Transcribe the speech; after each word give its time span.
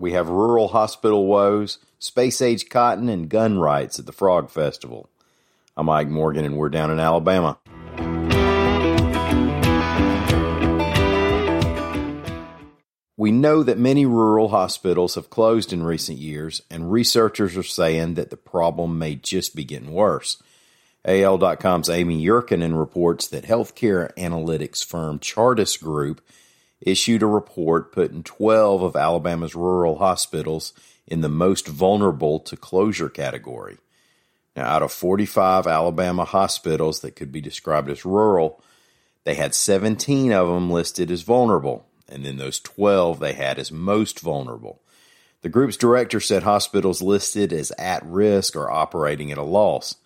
We 0.00 0.12
have 0.12 0.30
rural 0.30 0.68
hospital 0.68 1.26
woes, 1.26 1.76
space 1.98 2.40
age 2.40 2.70
cotton, 2.70 3.10
and 3.10 3.28
gun 3.28 3.58
rights 3.58 3.98
at 3.98 4.06
the 4.06 4.12
Frog 4.12 4.48
Festival. 4.48 5.10
I'm 5.76 5.84
Mike 5.84 6.08
Morgan, 6.08 6.46
and 6.46 6.56
we're 6.56 6.70
down 6.70 6.90
in 6.90 6.98
Alabama. 6.98 7.58
We 13.18 13.30
know 13.30 13.62
that 13.62 13.76
many 13.76 14.06
rural 14.06 14.48
hospitals 14.48 15.16
have 15.16 15.28
closed 15.28 15.70
in 15.70 15.82
recent 15.82 16.16
years, 16.16 16.62
and 16.70 16.90
researchers 16.90 17.54
are 17.58 17.62
saying 17.62 18.14
that 18.14 18.30
the 18.30 18.38
problem 18.38 18.98
may 18.98 19.16
just 19.16 19.54
be 19.54 19.64
getting 19.64 19.92
worse. 19.92 20.42
AL.com's 21.04 21.90
Amy 21.90 22.24
Yurkanin 22.24 22.78
reports 22.78 23.28
that 23.28 23.44
healthcare 23.44 24.14
analytics 24.14 24.82
firm 24.82 25.18
Chartis 25.18 25.78
Group 25.78 26.22
issued 26.80 27.22
a 27.22 27.26
report 27.26 27.92
putting 27.92 28.22
12 28.22 28.82
of 28.82 28.96
Alabama's 28.96 29.54
rural 29.54 29.98
hospitals 29.98 30.72
in 31.06 31.20
the 31.20 31.28
most 31.28 31.66
vulnerable 31.66 32.40
to 32.40 32.56
closure 32.56 33.08
category. 33.08 33.78
Now, 34.56 34.66
out 34.66 34.82
of 34.82 34.92
45 34.92 35.66
Alabama 35.66 36.24
hospitals 36.24 37.00
that 37.00 37.16
could 37.16 37.32
be 37.32 37.40
described 37.40 37.90
as 37.90 38.04
rural, 38.04 38.62
they 39.24 39.34
had 39.34 39.54
17 39.54 40.32
of 40.32 40.48
them 40.48 40.70
listed 40.70 41.10
as 41.10 41.22
vulnerable, 41.22 41.86
and 42.08 42.24
then 42.24 42.36
those 42.36 42.60
12 42.60 43.20
they 43.20 43.34
had 43.34 43.58
as 43.58 43.70
most 43.70 44.20
vulnerable. 44.20 44.80
The 45.42 45.48
group's 45.48 45.76
director 45.76 46.20
said 46.20 46.42
hospitals 46.42 47.00
listed 47.00 47.52
as 47.52 47.72
at 47.78 48.04
risk 48.04 48.56
are 48.56 48.70
operating 48.70 49.30
at 49.32 49.38
a 49.38 49.42
loss. 49.42 49.96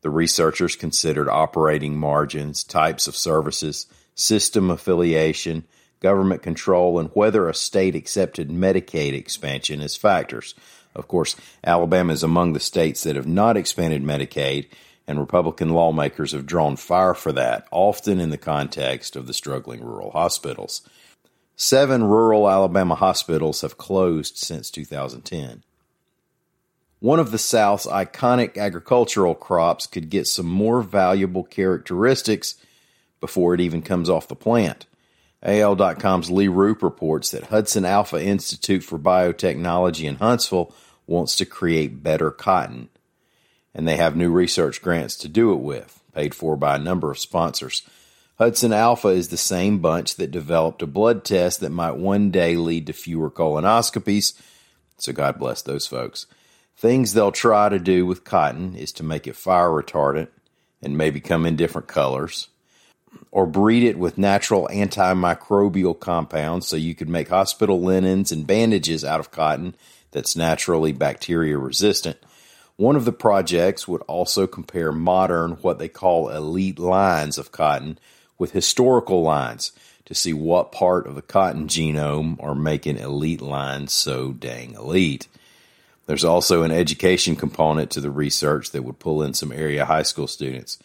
The 0.00 0.10
researchers 0.10 0.76
considered 0.76 1.28
operating 1.28 1.96
margins, 1.96 2.64
types 2.64 3.06
of 3.06 3.16
services, 3.16 3.86
system 4.14 4.70
affiliation, 4.70 5.64
government 6.06 6.40
control, 6.40 7.00
and 7.00 7.10
whether 7.14 7.48
a 7.48 7.54
state 7.54 7.96
accepted 7.96 8.48
Medicaid 8.48 9.12
expansion 9.12 9.80
as 9.80 9.96
factors. 9.96 10.54
Of 10.94 11.08
course, 11.08 11.34
Alabama 11.64 12.12
is 12.12 12.22
among 12.22 12.52
the 12.52 12.60
states 12.60 13.02
that 13.02 13.16
have 13.16 13.26
not 13.26 13.56
expanded 13.56 14.04
Medicaid, 14.04 14.66
and 15.08 15.18
Republican 15.18 15.70
lawmakers 15.70 16.30
have 16.30 16.46
drawn 16.46 16.76
fire 16.76 17.12
for 17.12 17.32
that, 17.32 17.66
often 17.72 18.20
in 18.20 18.30
the 18.30 18.38
context 18.38 19.16
of 19.16 19.26
the 19.26 19.34
struggling 19.34 19.82
rural 19.82 20.12
hospitals. 20.12 20.82
Seven 21.56 22.04
rural 22.04 22.48
Alabama 22.48 22.94
hospitals 22.94 23.62
have 23.62 23.76
closed 23.76 24.36
since 24.36 24.70
2010. 24.70 25.64
One 27.00 27.18
of 27.18 27.32
the 27.32 27.38
South's 27.38 27.86
iconic 27.86 28.56
agricultural 28.56 29.34
crops 29.34 29.88
could 29.88 30.08
get 30.08 30.28
some 30.28 30.46
more 30.46 30.82
valuable 30.82 31.42
characteristics 31.42 32.54
before 33.18 33.54
it 33.54 33.60
even 33.60 33.82
comes 33.82 34.08
off 34.08 34.28
the 34.28 34.36
plant. 34.36 34.86
AL.com's 35.46 36.28
Lee 36.28 36.48
Roop 36.48 36.82
reports 36.82 37.30
that 37.30 37.46
Hudson 37.46 37.84
Alpha 37.84 38.20
Institute 38.20 38.82
for 38.82 38.98
Biotechnology 38.98 40.04
in 40.04 40.16
Huntsville 40.16 40.74
wants 41.06 41.36
to 41.36 41.46
create 41.46 42.02
better 42.02 42.32
cotton. 42.32 42.88
And 43.72 43.86
they 43.86 43.96
have 43.96 44.16
new 44.16 44.32
research 44.32 44.82
grants 44.82 45.14
to 45.18 45.28
do 45.28 45.52
it 45.52 45.60
with, 45.60 46.02
paid 46.12 46.34
for 46.34 46.56
by 46.56 46.74
a 46.74 46.80
number 46.80 47.12
of 47.12 47.20
sponsors. 47.20 47.82
Hudson 48.38 48.72
Alpha 48.72 49.08
is 49.08 49.28
the 49.28 49.36
same 49.36 49.78
bunch 49.78 50.16
that 50.16 50.32
developed 50.32 50.82
a 50.82 50.86
blood 50.86 51.24
test 51.24 51.60
that 51.60 51.70
might 51.70 51.96
one 51.96 52.32
day 52.32 52.56
lead 52.56 52.88
to 52.88 52.92
fewer 52.92 53.30
colonoscopies, 53.30 54.38
so 54.98 55.12
God 55.12 55.38
bless 55.38 55.62
those 55.62 55.86
folks. 55.86 56.26
Things 56.76 57.12
they'll 57.12 57.32
try 57.32 57.68
to 57.68 57.78
do 57.78 58.04
with 58.04 58.24
cotton 58.24 58.74
is 58.74 58.90
to 58.92 59.04
make 59.04 59.26
it 59.26 59.36
fire 59.36 59.68
retardant 59.68 60.28
and 60.82 60.98
maybe 60.98 61.20
come 61.20 61.46
in 61.46 61.56
different 61.56 61.86
colors, 61.86 62.48
or 63.30 63.46
breed 63.46 63.82
it 63.82 63.98
with 63.98 64.18
natural 64.18 64.68
antimicrobial 64.72 65.98
compounds 65.98 66.66
so 66.66 66.76
you 66.76 66.94
could 66.94 67.08
make 67.08 67.28
hospital 67.28 67.80
linens 67.80 68.32
and 68.32 68.46
bandages 68.46 69.04
out 69.04 69.20
of 69.20 69.30
cotton 69.30 69.74
that's 70.10 70.36
naturally 70.36 70.92
bacteria 70.92 71.58
resistant. 71.58 72.16
One 72.76 72.96
of 72.96 73.04
the 73.04 73.12
projects 73.12 73.88
would 73.88 74.02
also 74.02 74.46
compare 74.46 74.92
modern, 74.92 75.52
what 75.62 75.78
they 75.78 75.88
call 75.88 76.28
elite 76.28 76.78
lines 76.78 77.38
of 77.38 77.52
cotton, 77.52 77.98
with 78.38 78.52
historical 78.52 79.22
lines 79.22 79.72
to 80.04 80.14
see 80.14 80.32
what 80.32 80.72
part 80.72 81.06
of 81.06 81.14
the 81.14 81.22
cotton 81.22 81.68
genome 81.68 82.36
are 82.42 82.54
making 82.54 82.98
elite 82.98 83.40
lines 83.40 83.92
so 83.92 84.32
dang 84.32 84.74
elite. 84.74 85.26
There's 86.06 86.24
also 86.24 86.62
an 86.62 86.70
education 86.70 87.34
component 87.34 87.90
to 87.92 88.00
the 88.00 88.10
research 88.10 88.70
that 88.70 88.84
would 88.84 88.98
pull 88.98 89.22
in 89.22 89.34
some 89.34 89.52
area 89.52 89.84
high 89.84 90.04
school 90.04 90.28
students. 90.28 90.78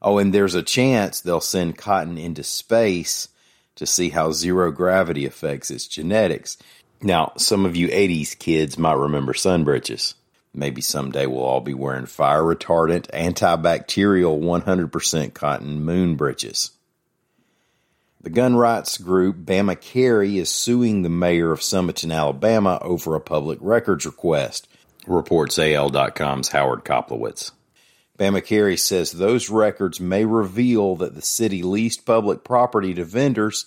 Oh, 0.00 0.18
and 0.18 0.32
there's 0.32 0.54
a 0.54 0.62
chance 0.62 1.20
they'll 1.20 1.40
send 1.40 1.78
cotton 1.78 2.18
into 2.18 2.42
space 2.42 3.28
to 3.76 3.86
see 3.86 4.10
how 4.10 4.32
zero 4.32 4.70
gravity 4.70 5.26
affects 5.26 5.70
its 5.70 5.86
genetics. 5.86 6.56
Now, 7.00 7.32
some 7.36 7.64
of 7.64 7.76
you 7.76 7.88
80s 7.88 8.38
kids 8.38 8.78
might 8.78 8.94
remember 8.94 9.34
sun 9.34 9.64
breeches. 9.64 10.14
Maybe 10.54 10.80
someday 10.80 11.26
we'll 11.26 11.44
all 11.44 11.60
be 11.60 11.74
wearing 11.74 12.06
fire 12.06 12.42
retardant, 12.42 13.08
antibacterial 13.10 14.40
100% 14.40 15.34
cotton 15.34 15.84
moon 15.84 16.16
breeches. 16.16 16.72
The 18.20 18.30
gun 18.30 18.56
rights 18.56 18.98
group 18.98 19.36
Bama 19.36 19.80
Carry 19.80 20.38
is 20.38 20.50
suing 20.50 21.02
the 21.02 21.08
mayor 21.08 21.52
of 21.52 21.60
Sumiton, 21.60 22.12
Alabama 22.12 22.78
over 22.82 23.14
a 23.14 23.20
public 23.20 23.58
records 23.60 24.04
request, 24.04 24.66
reports 25.06 25.58
AL.com's 25.58 26.48
Howard 26.48 26.84
Koplowitz. 26.84 27.52
Bama 28.18 28.44
Carry 28.44 28.76
says 28.76 29.12
those 29.12 29.48
records 29.48 30.00
may 30.00 30.24
reveal 30.24 30.96
that 30.96 31.14
the 31.14 31.22
city 31.22 31.62
leased 31.62 32.04
public 32.04 32.42
property 32.42 32.92
to 32.94 33.04
vendors 33.04 33.64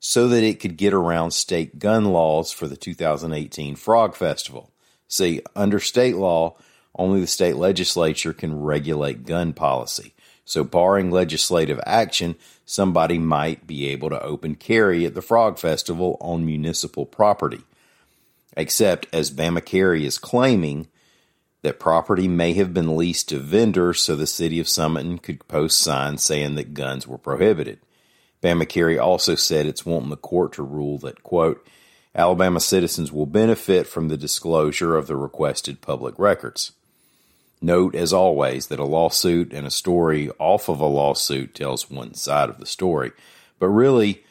so 0.00 0.26
that 0.28 0.42
it 0.42 0.58
could 0.58 0.76
get 0.76 0.92
around 0.92 1.30
state 1.30 1.78
gun 1.78 2.06
laws 2.06 2.50
for 2.50 2.66
the 2.66 2.76
2018 2.76 3.76
Frog 3.76 4.16
Festival. 4.16 4.72
See, 5.06 5.42
under 5.54 5.78
state 5.78 6.16
law, 6.16 6.56
only 6.96 7.20
the 7.20 7.26
state 7.28 7.56
legislature 7.56 8.32
can 8.32 8.60
regulate 8.60 9.24
gun 9.24 9.52
policy. 9.52 10.12
So, 10.44 10.64
barring 10.64 11.12
legislative 11.12 11.80
action, 11.86 12.34
somebody 12.66 13.18
might 13.18 13.66
be 13.66 13.86
able 13.88 14.10
to 14.10 14.22
open 14.22 14.56
carry 14.56 15.06
at 15.06 15.14
the 15.14 15.22
Frog 15.22 15.56
Festival 15.58 16.16
on 16.20 16.44
municipal 16.44 17.06
property. 17.06 17.60
Except, 18.56 19.06
as 19.12 19.30
Bama 19.30 19.64
Carry 19.64 20.04
is 20.04 20.18
claiming, 20.18 20.88
that 21.62 21.80
property 21.80 22.28
may 22.28 22.52
have 22.54 22.74
been 22.74 22.96
leased 22.96 23.28
to 23.28 23.38
vendors 23.38 24.00
so 24.00 24.16
the 24.16 24.26
city 24.26 24.58
of 24.60 24.66
Sumiton 24.66 25.22
could 25.22 25.46
post 25.48 25.78
signs 25.78 26.22
saying 26.22 26.56
that 26.56 26.74
guns 26.74 27.06
were 27.06 27.18
prohibited. 27.18 27.78
Bama 28.42 28.68
Carry 28.68 28.98
also 28.98 29.36
said 29.36 29.66
it's 29.66 29.86
wanting 29.86 30.10
the 30.10 30.16
court 30.16 30.52
to 30.54 30.62
rule 30.62 30.98
that, 30.98 31.22
quote, 31.22 31.64
Alabama 32.14 32.60
citizens 32.60 33.10
will 33.12 33.26
benefit 33.26 33.86
from 33.86 34.08
the 34.08 34.16
disclosure 34.16 34.96
of 34.96 35.06
the 35.06 35.16
requested 35.16 35.80
public 35.80 36.18
records. 36.18 36.72
Note, 37.60 37.94
as 37.94 38.12
always, 38.12 38.66
that 38.66 38.80
a 38.80 38.84
lawsuit 38.84 39.52
and 39.52 39.66
a 39.66 39.70
story 39.70 40.28
off 40.40 40.68
of 40.68 40.80
a 40.80 40.86
lawsuit 40.86 41.54
tells 41.54 41.88
one 41.88 42.12
side 42.12 42.50
of 42.50 42.58
the 42.58 42.66
story. 42.66 43.12
But 43.60 43.68
really, 43.68 44.24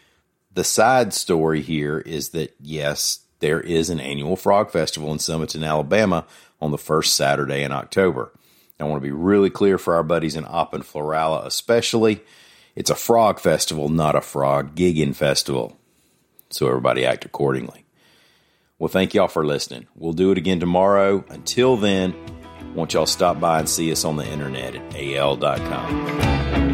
the 0.53 0.65
side 0.65 1.13
story 1.13 1.61
here 1.61 1.99
is 1.99 2.29
that, 2.29 2.53
yes, 2.59 3.19
there 3.41 3.59
is 3.59 3.89
an 3.89 3.99
annual 3.99 4.35
frog 4.35 4.71
festival 4.71 5.11
in 5.11 5.17
Sumiton, 5.17 5.67
Alabama 5.67 6.25
on 6.61 6.71
the 6.71 6.77
first 6.77 7.15
Saturday 7.15 7.63
in 7.63 7.71
October. 7.71 8.31
I 8.79 8.85
want 8.85 9.01
to 9.01 9.07
be 9.07 9.11
really 9.11 9.49
clear 9.49 9.77
for 9.77 9.93
our 9.95 10.03
buddies 10.03 10.35
in 10.35 10.45
Opp 10.45 10.73
and 10.73 10.83
Florala, 10.83 11.45
especially. 11.45 12.21
It's 12.75 12.89
a 12.89 12.95
frog 12.95 13.39
festival, 13.39 13.89
not 13.89 14.15
a 14.15 14.21
frog 14.21 14.75
gigging 14.75 15.15
festival. 15.15 15.77
So 16.49 16.67
everybody 16.67 17.05
act 17.05 17.25
accordingly. 17.25 17.85
Well, 18.79 18.87
thank 18.87 19.13
y'all 19.13 19.27
for 19.27 19.45
listening. 19.45 19.87
We'll 19.95 20.13
do 20.13 20.31
it 20.31 20.37
again 20.37 20.59
tomorrow. 20.59 21.23
Until 21.29 21.77
then, 21.77 22.15
Won't 22.75 22.93
y'all 22.93 23.05
stop 23.05 23.39
by 23.39 23.59
and 23.59 23.69
see 23.69 23.91
us 23.91 24.05
on 24.05 24.15
the 24.15 24.25
internet 24.25 24.75
at 24.75 24.95
al.com. 24.95 26.70